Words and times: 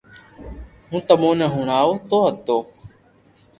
ھون 0.89 1.01
تمو 1.07 1.31
ني 1.39 1.47
ھڻاوتو 1.55 2.17
ھتو 2.25 2.57